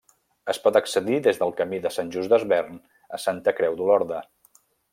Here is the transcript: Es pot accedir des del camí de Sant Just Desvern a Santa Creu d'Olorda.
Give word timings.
Es 0.53 0.59
pot 0.61 0.77
accedir 0.79 1.19
des 1.27 1.41
del 1.41 1.53
camí 1.59 1.79
de 1.83 1.91
Sant 1.97 2.09
Just 2.17 2.31
Desvern 2.35 2.79
a 3.19 3.21
Santa 3.27 3.55
Creu 3.61 3.77
d'Olorda. 3.83 4.23